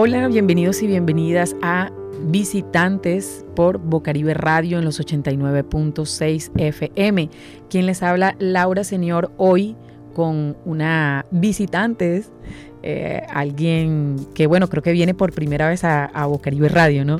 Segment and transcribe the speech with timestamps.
[0.00, 1.90] Hola, bienvenidos y bienvenidas a
[2.20, 7.28] Visitantes por Bocaribe Radio en los 89.6 FM.
[7.68, 9.74] Quien les habla, Laura Señor, hoy
[10.14, 12.22] con una visitante,
[12.84, 17.18] eh, alguien que, bueno, creo que viene por primera vez a, a Bocaribe Radio, ¿no?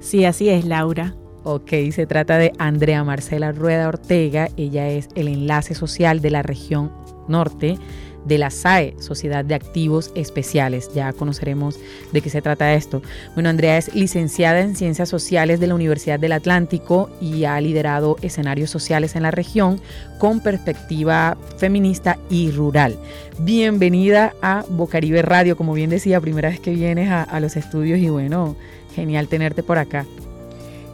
[0.00, 1.14] Sí, así es, Laura.
[1.44, 4.50] Ok, se trata de Andrea Marcela Rueda Ortega.
[4.58, 6.92] Ella es el enlace social de la región
[7.26, 7.78] norte
[8.24, 10.90] de la SAE, Sociedad de Activos Especiales.
[10.94, 11.78] Ya conoceremos
[12.12, 13.02] de qué se trata esto.
[13.34, 18.16] Bueno, Andrea es licenciada en Ciencias Sociales de la Universidad del Atlántico y ha liderado
[18.22, 19.80] escenarios sociales en la región
[20.18, 22.96] con perspectiva feminista y rural.
[23.40, 28.08] Bienvenida a Bocaribe Radio, como bien decía, primera vez que vienes a, los estudios y
[28.08, 28.56] bueno,
[28.94, 30.06] genial tenerte por acá.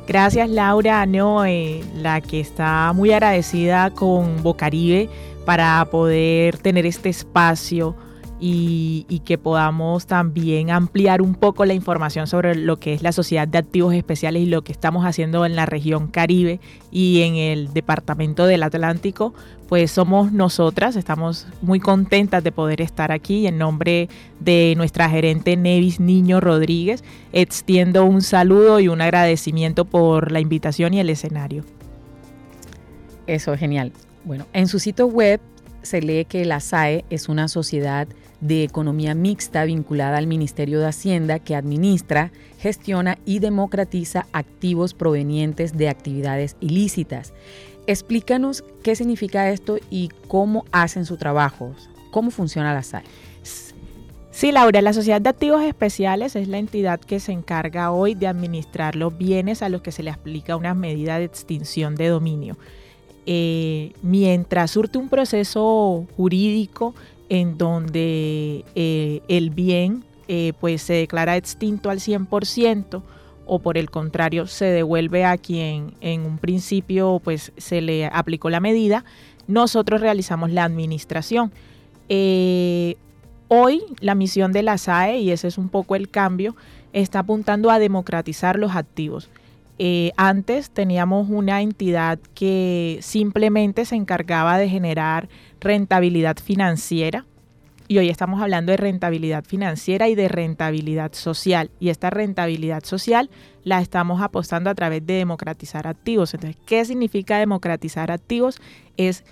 [0.07, 5.11] Gracias Laura, no, eh, la que está muy agradecida con Bocaribe
[5.49, 7.97] para poder tener este espacio
[8.39, 13.49] y, que podamos también ampliar un poco la información sobre lo que es la Sociedad
[13.49, 17.73] de Activos Especiales y lo que estamos haciendo en la región Caribe y en el
[17.73, 19.33] Departamento del Atlántico,
[19.71, 25.57] pues somos nosotras, estamos muy contentas de poder estar aquí en nombre de nuestra gerente
[25.57, 31.65] Nevis Niño Rodríguez, extiendo un saludo y un agradecimiento por la invitación y el escenario.
[33.27, 33.93] Eso es genial.
[34.29, 35.41] Bueno, en su sitio web
[35.81, 38.07] se lee que la SAE es una sociedad
[38.43, 45.79] de economía mixta vinculada al Ministerio de Hacienda que administra, gestiona y democratiza activos provenientes
[45.79, 47.33] de actividades ilícitas.
[47.87, 51.75] Explícanos qué significa esto y cómo hacen su trabajo,
[52.11, 53.05] cómo funciona la SAE.
[54.31, 58.27] Sí, Laura, la Sociedad de Activos Especiales es la entidad que se encarga hoy de
[58.27, 62.59] administrar los bienes a los que se le aplica una medida de extinción de dominio.
[63.31, 66.95] Eh, mientras surte un proceso jurídico
[67.29, 73.03] en donde eh, el bien eh, pues se declara extinto al 100%
[73.45, 78.49] o por el contrario se devuelve a quien en un principio pues se le aplicó
[78.49, 79.05] la medida,
[79.47, 81.53] nosotros realizamos la administración.
[83.49, 86.57] hoy la misión de la SAE, y ese es un poco el cambio,
[86.95, 89.29] está apuntando a democratizar los activos.
[89.79, 95.29] Eh, antes teníamos una entidad que simplemente se encargaba de generar
[95.61, 97.25] rentabilidad financiera
[97.91, 101.71] y hoy estamos hablando de rentabilidad financiera y de rentabilidad social.
[101.81, 103.31] Y esta rentabilidad social
[103.65, 106.35] la estamos apostando a través de democratizar activos.
[106.35, 108.61] Entonces, ¿qué significa democratizar activos?
[108.99, 109.25] Es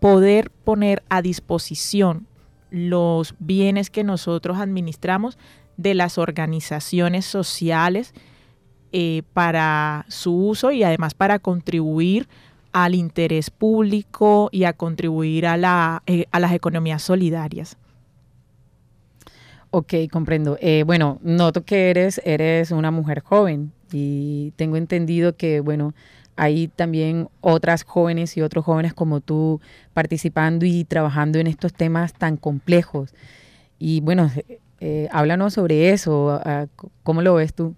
[0.00, 2.26] poder poner a disposición
[2.70, 5.38] los bienes que nosotros administramos
[5.76, 8.14] de las organizaciones sociales,
[8.92, 12.28] eh, para su uso y además para contribuir
[12.72, 17.76] al interés público y a contribuir a, la, eh, a las economías solidarias.
[19.70, 20.56] Ok, comprendo.
[20.60, 25.94] Eh, bueno, noto que eres, eres una mujer joven y tengo entendido que, bueno,
[26.36, 29.60] hay también otras jóvenes y otros jóvenes como tú
[29.94, 33.14] participando y trabajando en estos temas tan complejos.
[33.78, 34.30] Y bueno,
[35.10, 36.40] háblanos sobre eso.
[37.02, 37.74] ¿Cómo lo ves tú?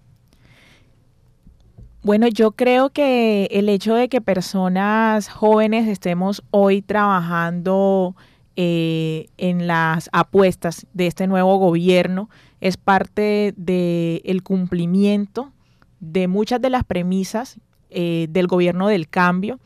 [2.01, 8.15] Bueno, yo creo que el hecho de que personas jóvenes estemos hoy trabajando
[8.55, 12.29] eh, en las apuestas de este nuevo gobierno
[12.61, 15.51] es parte del cumplimiento
[15.99, 19.59] de muchas de las premisas eh, del gobierno del cambio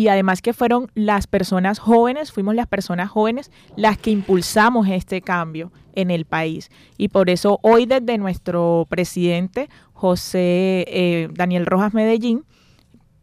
[0.00, 5.20] y además que fueron las personas jóvenes, fuimos las personas jóvenes las que impulsamos este
[5.20, 6.70] cambio en el país.
[6.96, 12.46] Y por eso hoy desde nuestro presidente José eh, Daniel Rojas Medellín,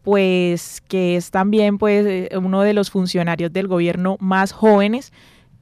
[0.03, 5.11] pues que es también pues eh, uno de los funcionarios del gobierno más jóvenes,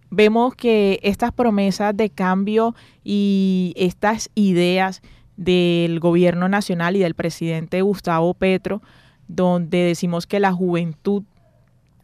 [0.10, 5.02] vemos que estas promesas de cambio y estas ideas
[5.38, 8.82] del gobierno nacional y del presidente Gustavo Petro,
[9.28, 11.24] donde decimos que la juventud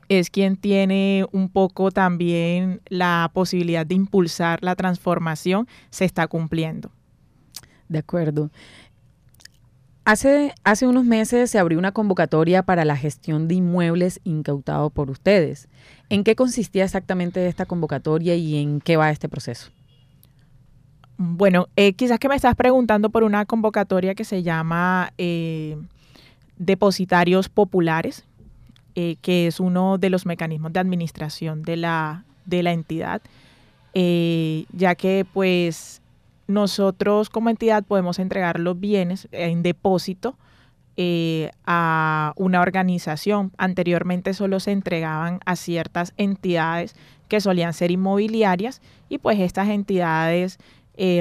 [0.09, 6.91] es quien tiene un poco también la posibilidad de impulsar la transformación, se está cumpliendo.
[7.87, 8.51] De acuerdo.
[10.03, 15.11] Hace, hace unos meses se abrió una convocatoria para la gestión de inmuebles incautados por
[15.11, 15.69] ustedes.
[16.09, 19.71] ¿En qué consistía exactamente esta convocatoria y en qué va este proceso?
[21.17, 25.77] Bueno, eh, quizás que me estás preguntando por una convocatoria que se llama eh,
[26.61, 28.23] depositarios populares,
[28.93, 33.21] eh, que es uno de los mecanismos de administración de la, de la entidad,
[33.95, 36.01] eh, ya que pues
[36.47, 40.37] nosotros como entidad podemos entregar los bienes en depósito
[40.97, 43.51] eh, a una organización.
[43.57, 46.95] Anteriormente solo se entregaban a ciertas entidades
[47.27, 50.59] que solían ser inmobiliarias y pues estas entidades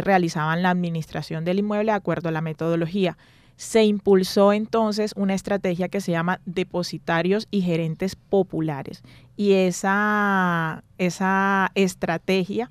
[0.04, 3.16] realizaban la administración del inmueble de acuerdo a la metodología.
[3.60, 9.02] Se impulsó entonces una estrategia que se llama depositarios y gerentes populares.
[9.36, 12.70] Y esa, esa estrategia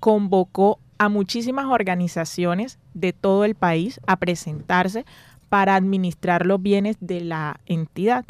[0.00, 5.06] convocó a muchísimas organizaciones de todo el país a presentarse
[5.48, 8.26] para administrar los bienes de la entidad.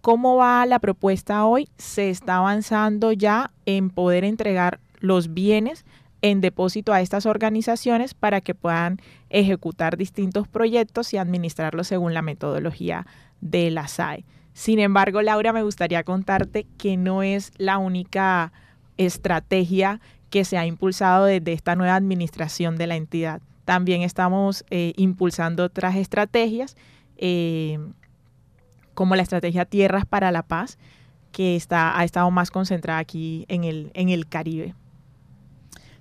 [0.00, 1.68] ¿Cómo va la propuesta hoy?
[1.76, 5.84] Se está avanzando ya en poder entregar los bienes
[6.30, 8.98] en depósito a estas organizaciones para que puedan
[9.30, 13.06] ejecutar distintos proyectos y administrarlos según la metodología
[13.40, 14.24] de la SAE.
[14.52, 18.52] Sin embargo, Laura, me gustaría contarte que no es la única
[18.96, 20.00] estrategia
[20.30, 23.40] que se ha impulsado desde esta nueva administración de la entidad.
[23.64, 26.76] También estamos eh, impulsando otras estrategias,
[27.18, 27.78] eh,
[28.94, 30.78] como la estrategia Tierras para la Paz,
[31.30, 34.74] que está, ha estado más concentrada aquí en el, en el Caribe.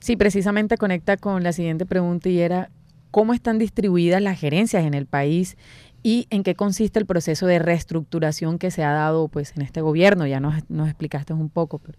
[0.06, 2.70] Sí, precisamente conecta con la siguiente pregunta y era,
[3.12, 5.58] ¿cómo están distribuidas las gerencias en el país
[6.04, 9.82] y en qué consiste el proceso de reestructuración que se ha dado pues, en este
[9.82, 10.28] gobierno?
[10.28, 11.80] Ya nos, nos explicaste un poco.
[11.80, 11.98] Pero...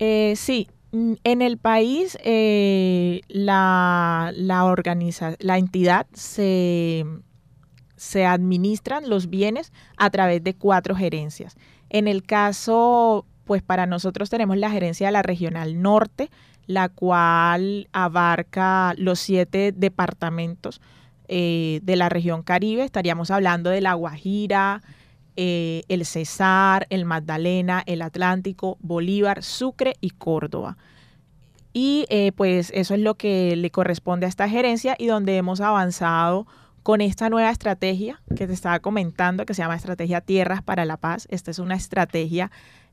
[0.00, 4.74] Eh, sí, Mm, en el país, eh, la, la,
[5.38, 7.04] la entidad se,
[7.96, 11.56] se administran los bienes a través de cuatro gerencias.
[11.90, 16.30] En el caso, pues para nosotros tenemos la gerencia de la regional norte,
[16.68, 20.80] la cual abarca los siete departamentos
[21.26, 22.84] eh, de la región Caribe.
[22.84, 24.82] Estaríamos hablando de La Guajira,
[25.34, 30.76] eh, el Cesar, el Magdalena, el Atlántico, Bolívar, Sucre y Córdoba.
[31.72, 35.60] Y eh, pues eso es lo que le corresponde a esta gerencia y donde hemos
[35.60, 36.46] avanzado
[36.84, 40.98] con esta nueva estrategia que te estaba comentando, que se llama Estrategia Tierras para la
[40.98, 41.26] Paz.
[41.30, 42.52] Esta es una estrategia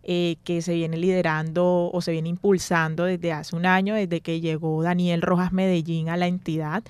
[0.10, 4.40] eh, que se viene liderando o se viene impulsando desde hace un año, desde que
[4.40, 6.84] llegó Daniel Rojas Medellín a la entidad.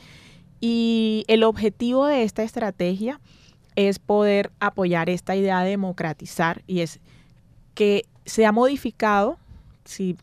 [0.61, 3.19] Y el objetivo de esta estrategia
[3.75, 6.99] es poder apoyar esta idea de democratizar y es
[7.73, 9.39] que se ha modificado,
[9.83, 10.15] si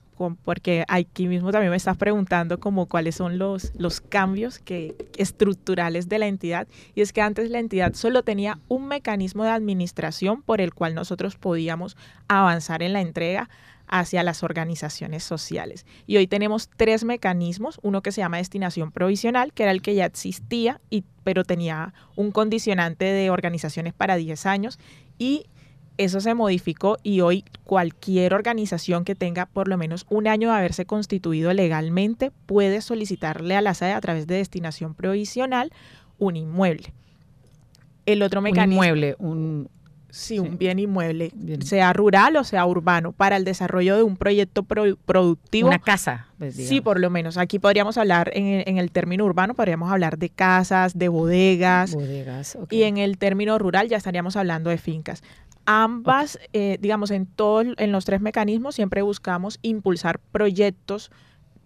[0.44, 6.08] porque aquí mismo también me estás preguntando como cuáles son los, los cambios que, estructurales
[6.08, 6.66] de la entidad.
[6.94, 10.94] Y es que antes la entidad solo tenía un mecanismo de administración por el cual
[10.94, 11.96] nosotros podíamos
[12.28, 13.48] avanzar en la entrega
[13.86, 15.84] hacia las organizaciones sociales.
[16.06, 19.94] Y hoy tenemos tres mecanismos, uno que se llama destinación provisional, que era el que
[19.94, 24.78] ya existía, y, pero tenía un condicionante de organizaciones para 10 años,
[25.18, 25.46] y
[25.96, 30.56] eso se modificó y hoy cualquier organización que tenga por lo menos un año de
[30.56, 35.72] haberse constituido legalmente puede solicitarle a la SAE a través de destinación provisional
[36.18, 36.92] un inmueble.
[38.06, 38.80] El otro mecanismo...
[38.80, 39.68] Un inmueble, un...
[40.10, 41.32] Sí, un bien inmueble,
[41.64, 45.66] sea rural o sea urbano, para el desarrollo de un proyecto productivo.
[45.66, 46.28] Una casa.
[46.38, 47.36] Pues, sí, por lo menos.
[47.36, 51.94] Aquí podríamos hablar, en, el término urbano, podríamos hablar de casas, de bodegas.
[51.94, 55.24] Bodegas, Y en el término rural ya estaríamos hablando de fincas.
[55.66, 61.10] Ambas, eh, digamos, en todos, en los tres mecanismos siempre buscamos impulsar proyectos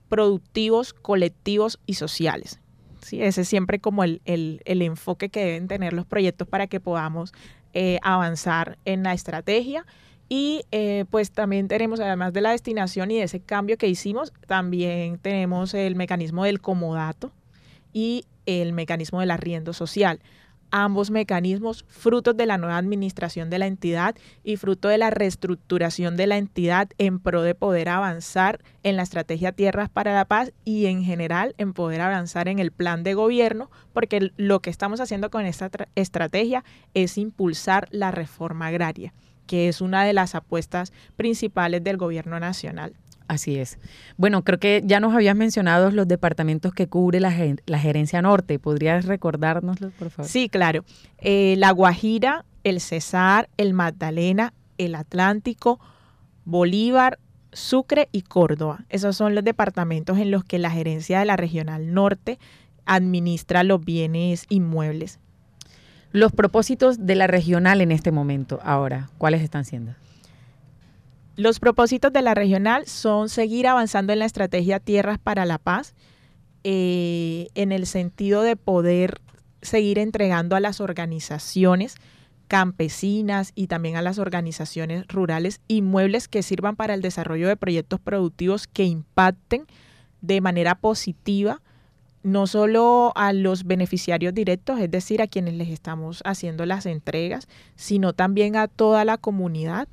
[0.09, 2.61] productivos, colectivos y sociales.
[3.03, 3.23] ¿sí?
[3.23, 4.21] Ese es siempre como el,
[4.65, 7.33] enfoque que deben tener los proyectos para que podamos
[7.75, 9.85] eh, avanzar en la estrategia.
[10.31, 14.33] Y eh, pues también tenemos, además de la destinación y de ese cambio que hicimos,
[14.47, 17.33] también tenemos el mecanismo del comodato
[17.95, 20.21] y el mecanismo del arriendo social
[20.71, 26.17] ambos mecanismos frutos de la nueva administración de la entidad y fruto de la reestructuración
[26.17, 30.53] de la entidad en pro de poder avanzar en la estrategia Tierras para la Paz
[30.65, 35.01] y en general en poder avanzar en el plan de gobierno, porque lo que estamos
[35.01, 39.15] haciendo con esta estrategia es impulsar la reforma agraria,
[39.47, 42.95] que es una de las apuestas principales del gobierno nacional.
[43.29, 43.79] Así es.
[44.17, 48.59] Bueno, creo que ya nos habías mencionado los departamentos que cubre la, gerencia norte.
[48.59, 50.29] ¿Podrías recordárnoslos, por favor?
[50.29, 50.85] Sí, claro.
[51.19, 55.79] Eh, la Guajira, el Cesar, el Magdalena, el Atlántico,
[56.47, 57.19] Bolívar,
[57.53, 58.87] Sucre y Córdoba.
[58.89, 62.39] Esos son los departamentos en los que la gerencia de la regional norte
[62.87, 65.19] administra los bienes inmuebles.
[66.13, 69.93] Los propósitos de la regional en este momento, ahora, ¿cuáles están siendo?
[71.39, 75.95] Los propósitos de la regional son seguir avanzando en la estrategia Tierras para la Paz,
[76.65, 79.21] eh, en el sentido de poder
[79.63, 81.95] seguir entregando a las organizaciones
[82.49, 88.01] campesinas y también a las organizaciones rurales inmuebles que sirvan para el desarrollo de proyectos
[88.01, 89.67] productivos que impacten
[90.21, 91.63] de manera positiva
[92.25, 97.47] no solo a los beneficiarios directos, es decir, a quienes les estamos haciendo las entregas,
[97.77, 99.87] sino también a toda la comunidad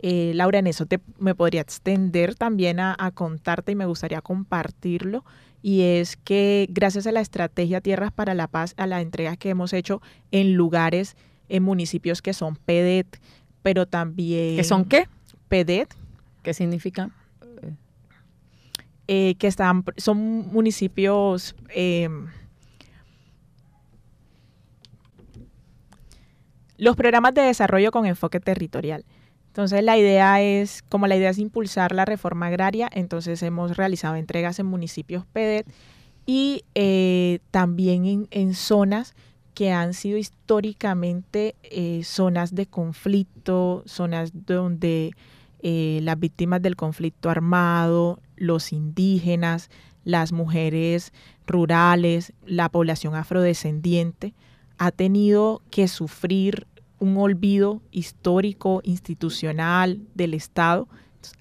[0.00, 5.24] Eh, Laura, en eso te, me podría extender también a, contarte y me gustaría compartirlo.
[5.60, 9.50] Y es que gracias a la estrategia Tierras para la Paz, a la entrega que
[9.50, 10.00] hemos hecho
[10.30, 11.16] en lugares,
[11.48, 13.20] en municipios que son PEDET,
[13.62, 14.56] pero también...
[14.56, 15.08] ¿Que son qué?
[15.48, 15.92] PEDET.
[16.42, 17.10] ¿Qué significa?
[19.08, 20.18] Eh, que están, son
[20.52, 21.56] municipios...
[21.70, 22.28] Em,
[26.76, 29.04] los programas de desarrollo con enfoque territorial.
[29.58, 34.14] Entonces la idea es, como la idea es impulsar la reforma agraria, entonces hemos realizado
[34.14, 35.66] entregas en municipios PEDET
[36.26, 39.16] y eh, también en, zonas
[39.54, 45.10] que han sido históricamente eh, zonas de conflicto, zonas donde
[45.58, 49.70] eh, las víctimas del conflicto armado, los indígenas,
[50.04, 51.12] las mujeres
[51.48, 54.34] rurales, la población afrodescendiente,
[54.78, 60.88] ha tenido que sufrir un olvido histórico, institucional del Estado.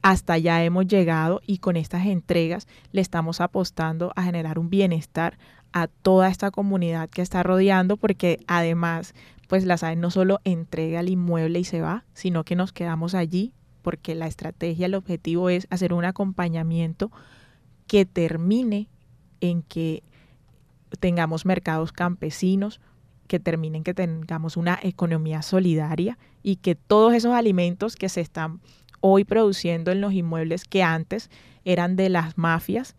[0.01, 5.37] Hasta allá hemos llegado y con estas entregas le estamos apostando a generar un bienestar
[5.73, 9.13] a toda esta comunidad que está rodeando, porque además,
[9.47, 13.13] pues la SAE no solo entrega el inmueble y se va, sino que nos quedamos
[13.13, 17.11] allí, porque la estrategia, el objetivo es hacer un acompañamiento
[17.85, 18.89] que termine
[19.39, 20.03] en que
[20.99, 22.81] tengamos mercados campesinos,
[23.27, 28.59] que terminen que tengamos una economía solidaria y que todos esos alimentos que se están
[29.01, 31.29] hoy produciendo en los inmuebles que antes
[31.65, 32.95] eran de las mafias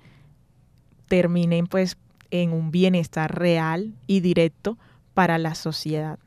[1.08, 1.96] terminen pues
[2.30, 4.78] en un bienestar real y directo
[5.14, 6.18] para la sociedad.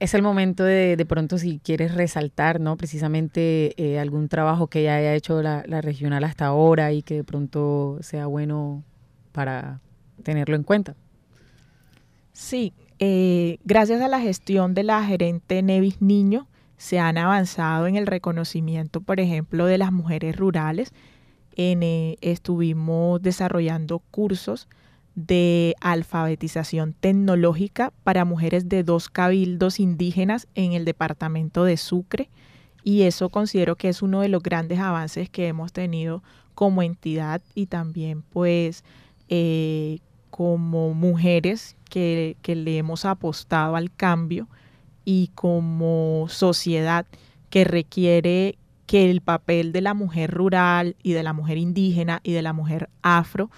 [0.00, 2.76] Es el momento de, de pronto si quieres resaltar, ¿no?
[2.76, 7.14] Precisamente eh, algún trabajo que ya haya hecho la, la regional hasta ahora y que
[7.14, 8.82] de pronto sea bueno
[9.32, 9.80] para
[10.22, 10.94] tenerlo en cuenta.
[12.34, 17.94] Sí, eh, gracias a la gestión de la gerente Nevis Niño, se han avanzado en
[17.94, 20.92] el reconocimiento, por ejemplo, de las mujeres rurales.
[21.56, 24.68] Eh, estuvimos desarrollando cursos
[25.14, 32.30] de alfabetización tecnológica para mujeres de dos cabildos indígenas en el departamento de Sucre
[32.82, 36.24] y eso considero que es uno de los grandes avances que hemos tenido
[36.56, 38.82] como entidad y también pues
[39.28, 40.00] eh,
[40.36, 44.48] como mujeres que, le hemos apostado al cambio
[45.04, 47.06] y como sociedad
[47.50, 52.32] que requiere que el papel de la mujer rural y de la mujer indígena y
[52.32, 53.48] de la mujer afro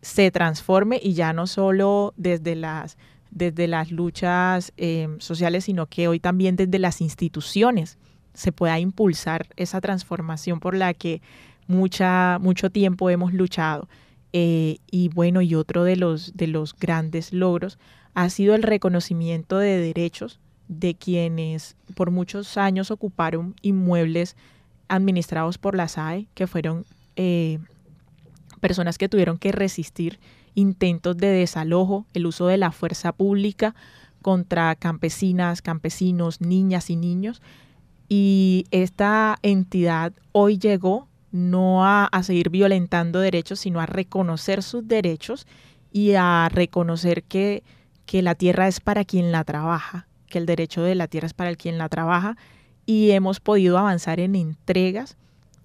[0.00, 2.96] se transforme y ya no solo desde las,
[3.32, 7.98] desde las luchas em, sociales, sino que hoy también desde las instituciones
[8.34, 11.22] se pueda impulsar esa transformación por la que
[11.66, 13.88] mucha, mucho tiempo hemos luchado.
[14.32, 17.78] Eh, y bueno, y otro de los, de los grandes logros
[18.14, 24.36] ha sido el reconocimiento de derechos de quienes por muchos años ocuparon inmuebles
[24.88, 26.84] administrados por la SAE, que fueron
[27.16, 27.58] eh,
[28.60, 30.18] personas que tuvieron que resistir
[30.54, 33.74] intentos de desalojo, el uso de la fuerza pública
[34.22, 37.40] contra campesinas, campesinos, niñas y niños.
[38.08, 45.46] Y esta entidad hoy llegó no a, seguir violentando derechos, sino a reconocer sus derechos
[45.92, 47.62] y a reconocer que,
[48.06, 51.34] que la tierra es para quien la trabaja, que el derecho de la tierra es
[51.34, 52.36] para quien la trabaja.
[52.86, 55.16] Y hemos podido avanzar en entregas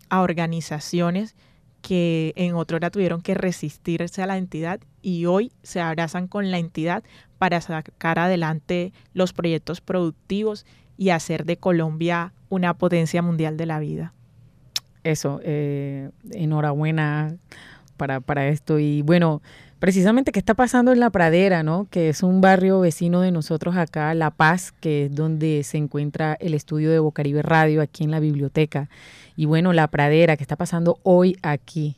[0.10, 1.36] a organizaciones
[1.82, 6.50] que en otra hora tuvieron que resistirse a la entidad y hoy se abrazan con
[6.50, 7.03] la entidad
[7.38, 10.65] para sacar adelante los proyectos productivos
[10.98, 14.13] y hacer de Colombia una potencia mundial de la vida
[15.03, 17.36] eso, eh, enhorabuena
[17.98, 18.79] para, para esto.
[18.79, 19.41] Y bueno,
[19.79, 21.88] precisamente qué está pasando en La Pradera, ¿no?
[21.89, 26.38] Que es un barrio vecino de nosotros acá, La Paz, que es donde se encuentra
[26.39, 28.89] el estudio de Bocaribe Radio, aquí en la biblioteca.
[29.36, 31.98] Y bueno, La Pradera, ¿qué está pasando hoy aquí?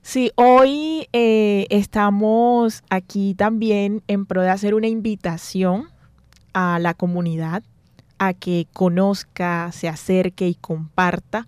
[0.00, 5.88] Sí, hoy eh, estamos aquí también en pro de hacer una invitación
[6.54, 7.62] a la comunidad
[8.18, 11.46] a que conozca, se acerque y comparta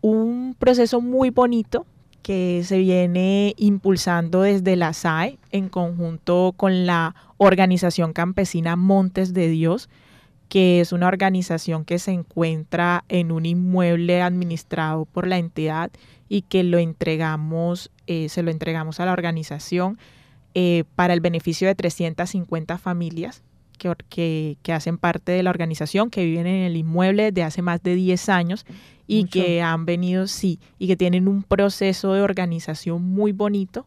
[0.00, 1.86] un proceso muy bonito
[2.22, 9.48] que se viene impulsando desde la SAE en conjunto con la organización campesina Montes de
[9.48, 9.88] Dios,
[10.48, 15.90] que es una organización que se encuentra en un inmueble administrado por la entidad
[16.28, 19.98] y que lo entregamos, eh, se lo entregamos a la organización
[20.54, 23.42] eh, para el beneficio de 350 familias
[23.78, 27.82] que, que, hacen parte de la organización, que viven en el inmueble desde hace más
[27.82, 28.66] de 10 años
[29.06, 33.86] y que han venido, sí, y que tienen un proceso de organización muy bonito.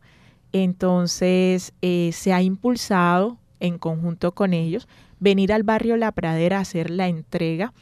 [0.52, 4.88] Entonces, eh, se ha impulsado en conjunto con ellos
[5.20, 7.74] venir al barrio La Pradera a hacer la entrega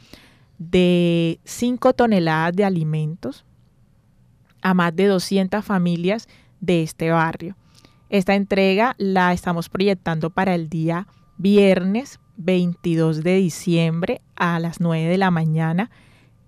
[0.58, 3.46] de 5 toneladas de alimentos
[4.60, 6.28] a más de 200 familias
[6.60, 7.56] de este barrio.
[8.10, 11.06] Esta entrega la estamos proyectando para el día
[11.40, 15.90] viernes 22 de diciembre a las 9 de la mañana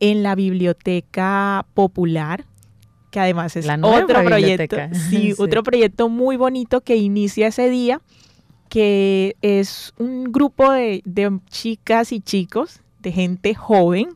[0.01, 2.45] en la Biblioteca Popular,
[3.11, 4.77] que además es otro proyecto,
[5.11, 8.01] sí, otro proyecto muy bonito que inicia ese día,
[8.69, 11.03] que es un grupo de,
[11.49, 14.09] chicas y chicos, de gente joven,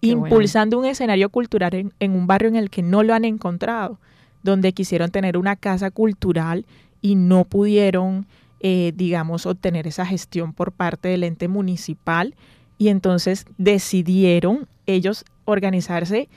[0.00, 3.98] impulsando un escenario cultural en, un barrio en el que no lo han encontrado,
[4.42, 6.66] donde quisieron tener una casa cultural
[7.00, 8.26] y no pudieron,
[8.66, 12.34] eh, digamos, obtener esa gestión por parte del ente municipal.
[12.78, 16.30] Y entonces decidieron ellos organizarse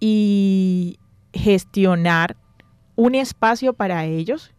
[0.00, 0.98] y
[1.34, 2.36] gestionar
[2.96, 4.52] un espacio para ellos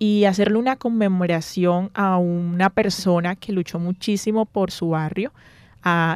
[0.00, 5.32] y hacerle una conmemoración a una persona que luchó muchísimo por su barrio,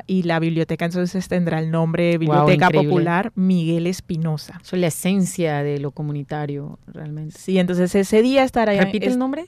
[0.06, 4.58] y la biblioteca entonces tendrá el nombre Biblioteca Popular Miguel Espinosa.
[4.62, 7.38] Eso es la esencia de lo comunitario, realmente.
[7.38, 8.72] Sí, entonces ese día estará...
[8.72, 9.46] ¿Repite el nombre?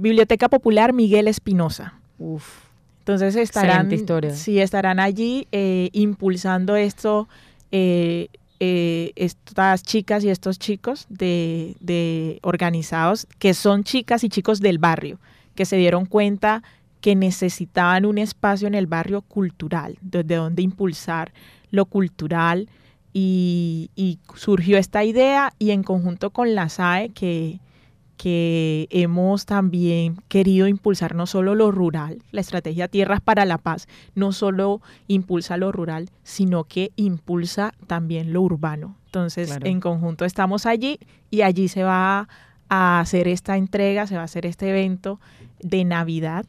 [0.00, 1.94] Biblioteca Popular Miguel Espinosa.
[2.18, 2.70] Uf.
[3.00, 3.90] Entonces estarán,
[4.34, 7.28] sí, estarán allí eh, impulsando esto,
[7.72, 8.28] eh,
[8.60, 14.78] eh, estas chicas y estos chicos de, de organizados, que son chicas y chicos del
[14.78, 15.18] barrio,
[15.54, 16.62] que se dieron cuenta
[17.00, 21.32] que necesitaban un espacio en el barrio cultural, desde donde impulsar
[21.70, 22.68] lo cultural
[23.12, 27.58] y, surgió esta idea y en conjunto con la SAE que,
[28.20, 33.88] que hemos también querido impulsar no solo lo rural, la estrategia Tierras para la Paz
[34.14, 38.94] no solo impulsa lo rural, sino que impulsa también lo urbano.
[39.06, 40.98] Entonces, en conjunto estamos allí
[41.30, 42.28] y allí se va
[42.68, 45.18] a hacer esta entrega, se va a hacer este evento
[45.62, 46.44] de Navidad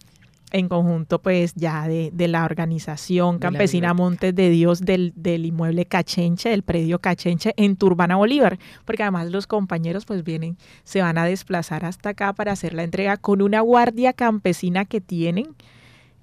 [0.52, 6.64] en conjunto pues ya de, la organización campesina Montes de Dios del, inmueble Cachenche, del
[6.64, 11.86] predio Cachenche en Turbana Bolívar, porque además los compañeros pues vienen, se van a desplazar
[11.86, 15.56] hasta acá para hacer la entrega con una guardia campesina que tienen,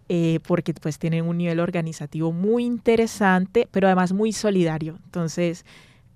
[0.08, 4.98] eh, porque pues tienen un nivel organizativo muy interesante, pero además muy solidario.
[5.04, 5.64] Entonces,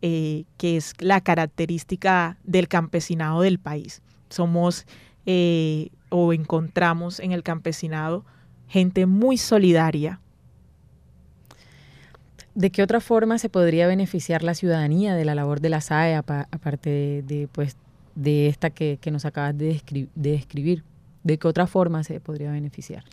[0.05, 4.03] eh, que es la característica del campesinado del país.
[4.31, 4.87] Somos
[5.27, 8.25] eh, o encontramos en el campesinado
[8.68, 10.20] gente muy solidaria.
[12.55, 16.14] ¿De qué otra forma se podría beneficiar la ciudadanía de la labor de la SAE,
[16.14, 17.77] aparte de, pues,
[18.14, 19.83] de esta que, nos acabas de,
[20.14, 20.85] describir?
[21.25, 23.05] ¿De qué otra forma se podría beneficiar?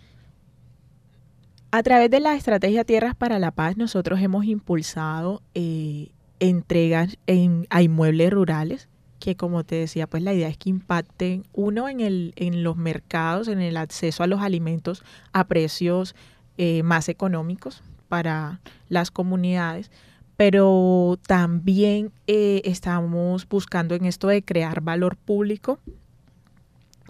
[1.72, 6.10] A través de la estrategia Tierras para la Paz, nosotros hemos impulsado eh,
[6.40, 11.46] entregas en, a inmuebles rurales que como te decía, pues la idea es que impacten
[11.54, 15.04] uno en, el, en los mercados, en el acceso a los alimentos
[15.34, 16.16] a precios
[16.58, 19.92] eh, más económicos para las comunidades,
[20.36, 25.80] pero también eh, estamos buscando en esto de crear valor público,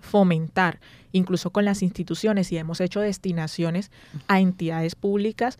[0.01, 0.79] fomentar,
[1.11, 3.91] incluso con las instituciones, y hemos hecho destinaciones
[4.27, 5.59] a entidades públicas,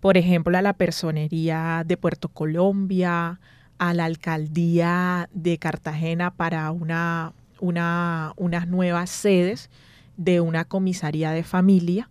[0.00, 3.40] por ejemplo, a la Personería de Puerto Colombia,
[3.78, 9.70] a la alcaldía de Cartagena para una, una, unas nuevas sedes
[10.16, 12.10] de una comisaría de familia.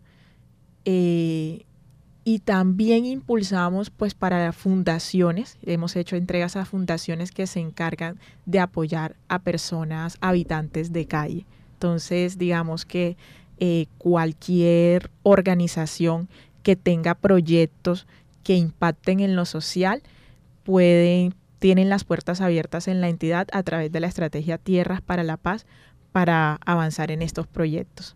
[0.86, 1.66] Eh,
[2.28, 8.60] y también impulsamos pues para fundaciones, hemos hecho entregas a fundaciones que se encargan de
[8.60, 11.46] apoyar a personas habitantes de calle.
[11.74, 13.16] Entonces, digamos que
[13.60, 16.28] eh, cualquier organización
[16.64, 18.08] que tenga proyectos
[18.44, 20.02] que impacten en lo social
[20.64, 25.24] pueden tienen las puertas abiertas en la entidad a través de la estrategia Tierras para
[25.24, 25.66] la Paz
[26.12, 28.16] para avanzar en estos proyectos.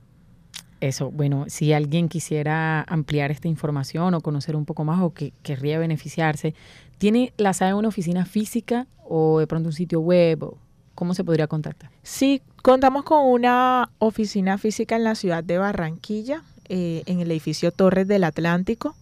[0.82, 5.34] Eso, bueno, si alguien quisiera ampliar esta información o conocer un poco más o que
[5.42, 6.54] querría beneficiarse,
[7.00, 10.46] ¿tiene la SAE una oficina física o de pronto un sitio web?
[10.94, 11.90] ¿Cómo se podría contactar?
[12.04, 17.72] Sí, contamos con una oficina física en la ciudad de Barranquilla, eh, en el edificio
[17.72, 18.96] Torres del Atlántico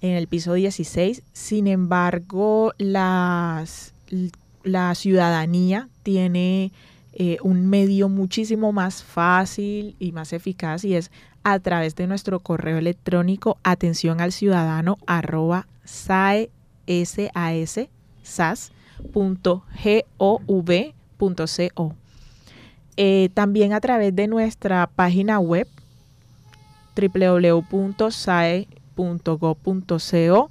[0.00, 1.22] en el piso 16.
[1.32, 3.94] Sin embargo, las,
[4.62, 6.72] la ciudadanía tiene
[7.12, 11.10] eh, un medio muchísimo más fácil y más eficaz y es
[11.42, 15.66] a través de nuestro correo electrónico atención al ciudadano arroba
[23.34, 25.66] también a través de nuestra página web
[26.94, 30.50] www.sae.com .go.co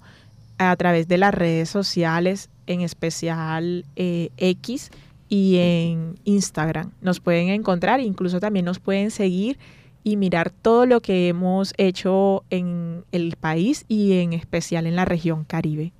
[0.57, 4.91] a través de las redes sociales, en especial eh, X
[5.29, 6.91] y en Instagram.
[7.01, 9.57] Nos pueden encontrar, incluso también nos pueden seguir
[10.03, 15.05] y mirar todo lo que hemos hecho en el país y en especial en la
[15.05, 15.93] región Caribe.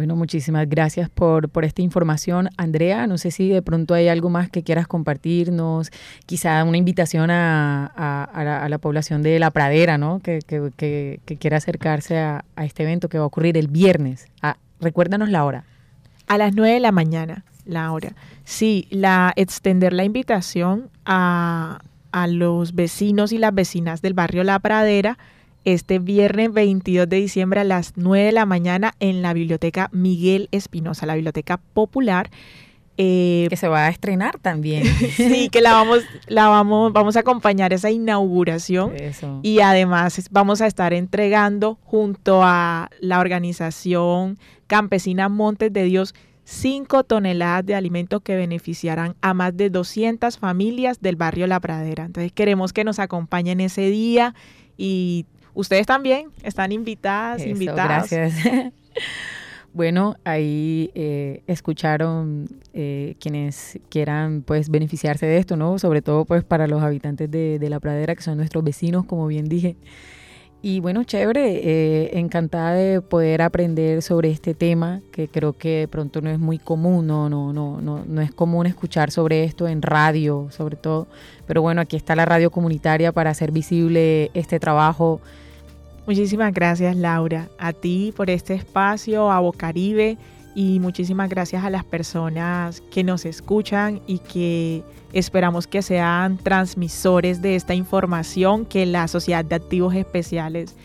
[0.00, 2.48] Bueno, muchísimas gracias por, por, esta información.
[2.56, 5.90] Andrea, no sé si de pronto hay algo más que quieras compartirnos,
[6.24, 10.20] quizá una invitación a, a, la, población de La Pradera, ¿no?
[10.20, 14.26] Que, que, quiera acercarse a, este evento que va a ocurrir el viernes.
[14.80, 15.64] Recuérdanos la hora.
[16.26, 18.14] A las 9 de la mañana, la hora.
[18.44, 24.60] Sí, la, extender la invitación a, a los vecinos y las vecinas del barrio La
[24.60, 25.18] Pradera
[25.64, 30.48] este viernes 22 de diciembre a las 9 de la mañana en la biblioteca Miguel
[30.52, 32.30] Espinosa, la biblioteca popular.
[33.02, 34.84] Eh, que se va a estrenar también.
[35.16, 38.92] sí, que la vamos, la vamos, vamos a acompañar esa inauguración.
[39.42, 47.04] Y además vamos a estar entregando junto a la organización campesina Montes de Dios 5
[47.04, 52.04] toneladas de alimentos que beneficiarán a más de 200 familias del barrio La Pradera.
[52.04, 54.34] Entonces queremos que nos acompañen ese día
[54.76, 58.10] y Ustedes también están invitadas, invitadas.
[58.10, 58.34] Gracias.
[59.72, 65.78] bueno, ahí eh, escucharon eh, quienes quieran pues beneficiarse de esto, ¿no?
[65.78, 69.26] Sobre todo pues para los habitantes de, de la pradera, que son nuestros vecinos, como
[69.26, 69.76] bien dije.
[70.62, 75.88] Y bueno, chévere, eh, encantada de poder aprender sobre este tema, que creo que de
[75.88, 79.66] pronto no es muy común, no, no, no, no, no es común escuchar sobre esto
[79.68, 81.06] en radio, sobre todo.
[81.46, 85.20] Pero bueno, aquí está la radio comunitaria para hacer visible este trabajo
[86.10, 90.16] Muchísimas gracias Laura, a ti por este espacio, a Bocaribe
[90.54, 94.82] y muchísimas gracias a las personas que nos escuchan y que
[95.12, 100.76] esperamos que sean transmisores de esta información, que la Sociedad de Activos Especiales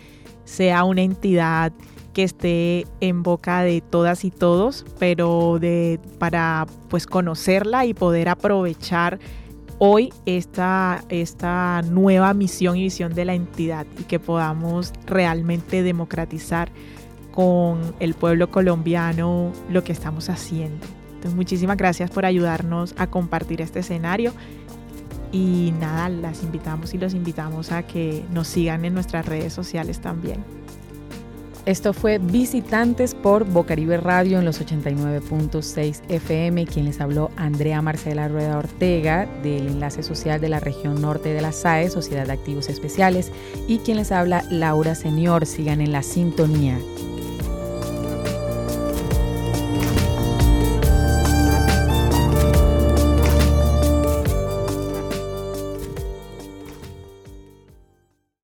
[0.43, 1.73] sea una entidad
[2.13, 8.30] que esté en boca de todas y todos, pero de para pues conocerla y poder
[8.30, 9.19] aprovechar
[9.80, 16.71] hoy esta, esta nueva misión y visión de la entidad y que podamos realmente democratizar
[17.36, 20.88] con el pueblo colombiano lo que estamos haciendo.
[21.08, 24.34] Entonces, muchísimas gracias por ayudarnos a compartir este escenario.
[25.32, 30.00] Y nada, las invitamos y los invitamos a que nos sigan en nuestras redes sociales
[30.00, 30.43] también.
[31.65, 36.67] Esto fue Visitantes por Bocaribe Radio en los 89.6 FM.
[36.67, 41.41] Quien les habló, Andrea Marcela Rueda Ortega, del Enlace Social de la Región Norte de
[41.41, 43.32] la SAE, Sociedad de Activos Especiales.
[43.67, 45.48] Y quien les habla, Laura Señor.
[45.48, 46.78] Sigan en la sintonía.